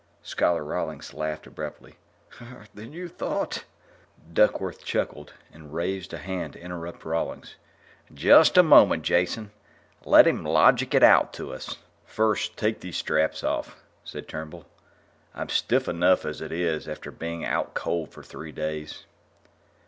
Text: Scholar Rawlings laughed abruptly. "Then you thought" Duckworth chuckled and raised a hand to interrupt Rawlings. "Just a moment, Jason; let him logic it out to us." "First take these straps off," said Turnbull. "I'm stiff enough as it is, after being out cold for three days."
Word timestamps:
Scholar 0.23 0.63
Rawlings 0.63 1.13
laughed 1.13 1.45
abruptly. 1.45 1.95
"Then 2.73 2.91
you 2.91 3.07
thought" 3.07 3.65
Duckworth 4.33 4.83
chuckled 4.83 5.33
and 5.53 5.75
raised 5.75 6.11
a 6.11 6.17
hand 6.17 6.53
to 6.53 6.59
interrupt 6.59 7.05
Rawlings. 7.05 7.53
"Just 8.11 8.57
a 8.57 8.63
moment, 8.63 9.03
Jason; 9.03 9.51
let 10.03 10.25
him 10.25 10.43
logic 10.43 10.95
it 10.95 11.03
out 11.03 11.33
to 11.33 11.53
us." 11.53 11.75
"First 12.07 12.57
take 12.57 12.79
these 12.79 12.97
straps 12.97 13.43
off," 13.43 13.77
said 14.03 14.27
Turnbull. 14.27 14.65
"I'm 15.35 15.49
stiff 15.49 15.87
enough 15.87 16.25
as 16.25 16.41
it 16.41 16.51
is, 16.51 16.87
after 16.87 17.11
being 17.11 17.45
out 17.45 17.75
cold 17.75 18.09
for 18.11 18.23
three 18.23 18.51
days." 18.51 19.05